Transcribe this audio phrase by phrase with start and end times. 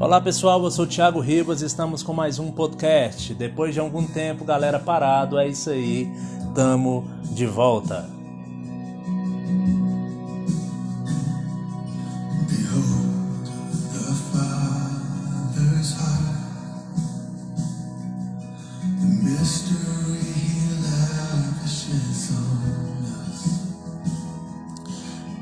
[0.00, 3.34] Olá pessoal, eu sou o Thiago Ribas e estamos com mais um podcast.
[3.34, 6.10] Depois de algum tempo, galera parado, é isso aí,
[6.54, 8.08] tamo de volta.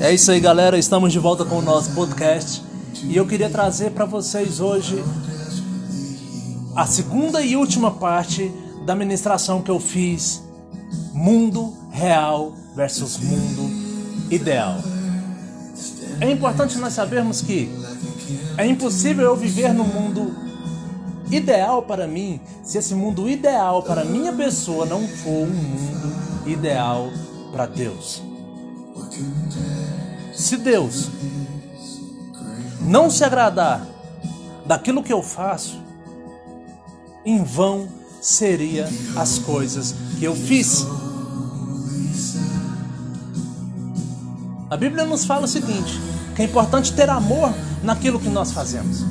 [0.00, 0.76] É isso aí, galera.
[0.76, 2.68] Estamos de volta com o nosso podcast
[3.04, 5.02] e eu queria trazer para vocês hoje
[6.76, 8.52] a segunda e última parte
[8.84, 10.42] da ministração que eu fiz:
[11.12, 13.70] Mundo Real versus Mundo
[14.30, 14.76] Ideal.
[16.20, 17.70] É importante nós sabermos que
[18.56, 20.34] é impossível eu viver no mundo
[21.30, 26.12] ideal para mim se esse mundo ideal para minha pessoa não for um mundo
[26.46, 27.10] ideal
[27.52, 28.22] para Deus.
[30.34, 31.08] Se Deus
[32.80, 33.86] não se agradar
[34.66, 35.80] daquilo que eu faço,
[37.24, 37.88] em vão
[38.20, 40.86] seria as coisas que eu fiz.
[44.70, 46.00] A Bíblia nos fala o seguinte:
[46.36, 49.04] que é importante ter amor naquilo que nós fazemos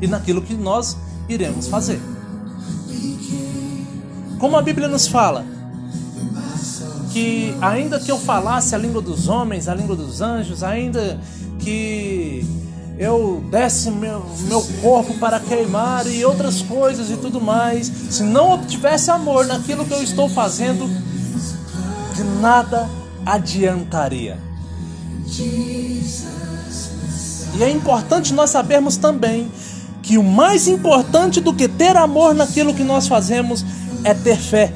[0.00, 0.96] e naquilo que nós
[1.28, 2.00] iremos fazer.
[4.38, 5.44] Como a Bíblia nos fala,
[7.12, 11.20] que ainda que eu falasse a língua dos homens, a língua dos anjos, ainda
[11.60, 12.46] que
[12.98, 18.52] eu desse meu, meu corpo para queimar e outras coisas e tudo mais, se não
[18.52, 20.86] obtivesse amor naquilo que eu estou fazendo,
[22.14, 22.88] de nada
[23.24, 24.38] adiantaria.
[27.54, 29.50] E é importante nós sabermos também
[30.02, 33.64] que o mais importante do que ter amor naquilo que nós fazemos
[34.04, 34.72] é ter fé.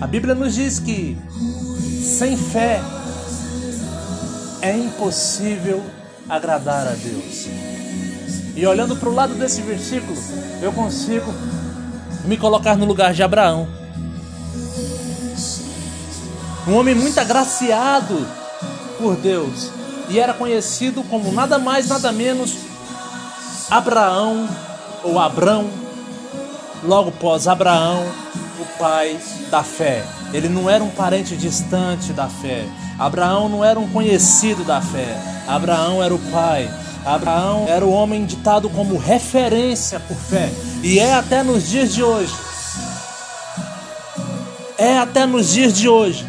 [0.00, 1.16] A Bíblia nos diz que
[2.02, 2.82] sem fé
[4.62, 5.82] é impossível
[6.28, 7.48] agradar a Deus.
[8.54, 10.16] E olhando para o lado desse versículo,
[10.62, 11.34] eu consigo
[12.24, 13.68] me colocar no lugar de Abraão.
[16.66, 18.26] Um homem muito agraciado
[18.98, 19.70] por Deus
[20.08, 22.56] e era conhecido como nada mais, nada menos
[23.68, 24.48] Abraão
[25.02, 25.68] ou Abrão,
[26.84, 28.04] logo pós Abraão,
[28.58, 29.18] o pai
[29.50, 30.04] da fé.
[30.32, 32.66] Ele não era um parente distante da fé.
[32.98, 35.16] Abraão não era um conhecido da fé.
[35.46, 36.70] Abraão era o pai.
[37.04, 40.50] Abraão era o homem ditado como referência por fé.
[40.82, 42.34] E é até nos dias de hoje.
[44.78, 46.26] É até nos dias de hoje.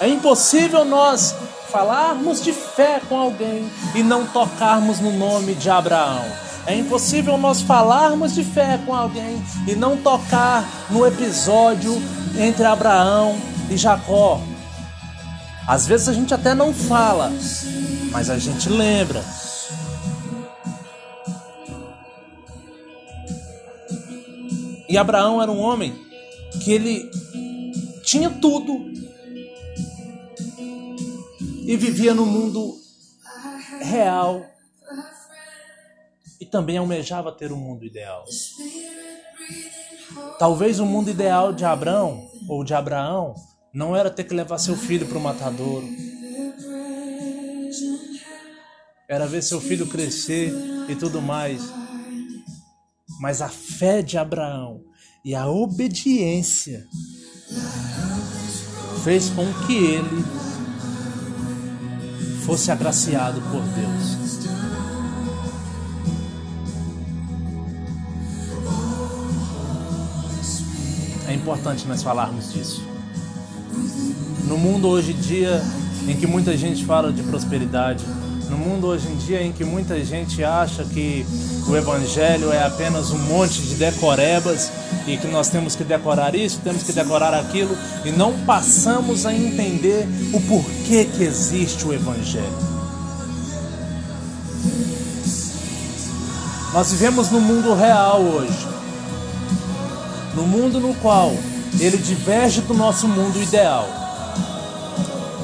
[0.00, 1.34] É impossível nós
[1.70, 6.24] falarmos de fé com alguém e não tocarmos no nome de Abraão.
[6.66, 11.92] É impossível nós falarmos de fé com alguém e não tocar no episódio
[12.36, 13.36] entre Abraão
[13.70, 14.40] e Jacó.
[15.66, 17.32] Às vezes a gente até não fala,
[18.10, 19.24] mas a gente lembra.
[24.88, 25.94] E Abraão era um homem
[26.64, 27.08] que ele
[28.02, 28.90] tinha tudo
[31.64, 32.76] e vivia no mundo
[33.80, 34.55] real
[36.40, 38.24] e também almejava ter o um mundo ideal.
[40.38, 43.34] Talvez o mundo ideal de Abraão ou de Abraão
[43.72, 45.86] não era ter que levar seu filho para o matadouro.
[49.08, 50.52] Era ver seu filho crescer
[50.88, 51.62] e tudo mais.
[53.20, 54.82] Mas a fé de Abraão
[55.24, 56.86] e a obediência
[59.04, 60.24] fez com que ele
[62.44, 64.25] fosse agraciado por Deus.
[71.28, 72.82] É importante nós falarmos disso.
[74.44, 75.60] No mundo hoje em dia
[76.06, 78.04] em que muita gente fala de prosperidade,
[78.48, 81.26] no mundo hoje em dia em que muita gente acha que
[81.68, 84.70] o evangelho é apenas um monte de decorebas
[85.04, 89.34] e que nós temos que decorar isso, temos que decorar aquilo e não passamos a
[89.34, 92.76] entender o porquê que existe o evangelho.
[96.72, 98.75] Nós vivemos no mundo real hoje
[100.36, 101.32] no mundo no qual
[101.80, 103.88] ele diverge do nosso mundo ideal.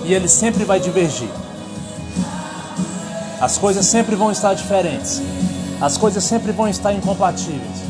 [0.05, 1.31] E ele sempre vai divergir.
[3.41, 5.21] As coisas sempre vão estar diferentes.
[5.81, 7.83] As coisas sempre vão estar incompatíveis.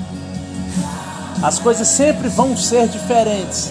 [1.43, 3.70] As coisas sempre vão ser diferentes.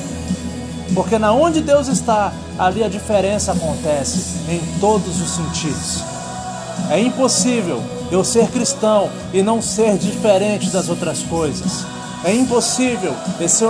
[0.94, 4.20] Porque na onde Deus está, ali a diferença acontece
[4.50, 6.04] em todos os sentidos.
[6.90, 7.82] É impossível
[8.12, 11.86] eu ser cristão e não ser diferente das outras coisas.
[12.24, 13.16] É impossível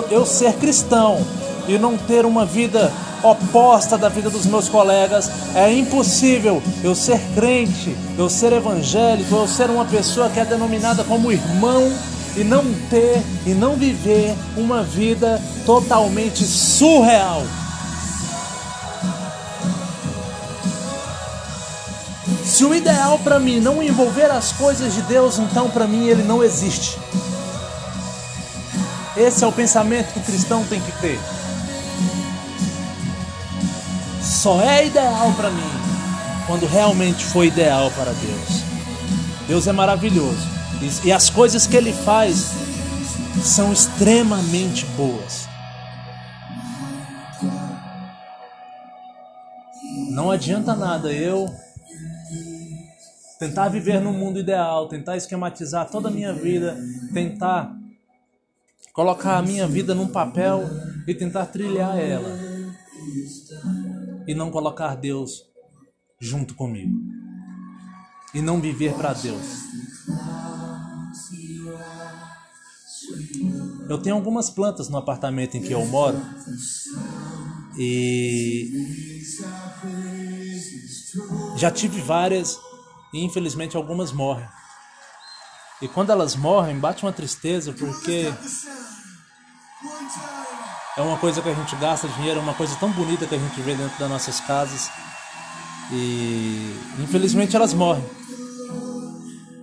[0.09, 1.25] eu ser cristão
[1.68, 2.92] e não ter uma vida
[3.24, 5.30] oposta da vida dos meus colegas.
[5.56, 11.03] É impossível eu ser crente, eu ser evangélico, eu ser uma pessoa que é denominada
[11.03, 11.92] como irmão
[12.36, 17.44] e não ter e não viver uma vida totalmente surreal.
[22.44, 26.24] Se o ideal para mim não envolver as coisas de Deus, então para mim ele
[26.24, 26.98] não existe.
[29.16, 31.19] Esse é o pensamento que o cristão tem que ter.
[34.22, 35.72] Só é ideal para mim
[36.48, 38.63] quando realmente foi ideal para Deus.
[39.48, 40.48] Deus é maravilhoso
[41.04, 42.52] e as coisas que ele faz
[43.44, 45.48] são extremamente boas.
[50.10, 51.54] Não adianta nada eu
[53.40, 56.78] tentar viver no mundo ideal, tentar esquematizar toda a minha vida,
[57.13, 57.74] tentar
[58.94, 60.64] colocar a minha vida num papel
[61.08, 62.38] e tentar trilhar ela.
[64.28, 65.46] E não colocar Deus
[66.20, 66.96] junto comigo.
[68.34, 69.42] E não viver para Deus.
[73.90, 76.18] Eu tenho algumas plantas no apartamento em que eu moro.
[77.78, 78.72] E
[81.58, 82.58] já tive várias
[83.14, 84.48] e infelizmente algumas morrem.
[85.81, 88.31] E quando elas morrem, bate uma tristeza porque
[90.95, 93.39] é uma coisa que a gente gasta dinheiro, é uma coisa tão bonita que a
[93.39, 94.92] gente vê dentro das nossas casas.
[95.92, 98.06] E infelizmente elas morrem.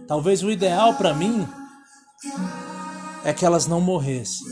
[0.09, 1.47] Talvez o ideal para mim
[3.25, 4.47] é que elas não morressem.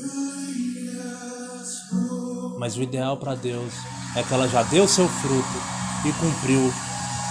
[2.58, 3.72] Mas o ideal para Deus
[4.14, 5.62] é que ela já deu seu fruto
[6.04, 6.72] e cumpriu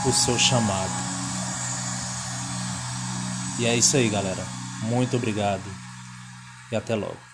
[0.05, 1.14] o seu chamado.
[3.59, 4.43] E é isso aí, galera.
[4.83, 5.63] Muito obrigado
[6.71, 7.25] e até logo.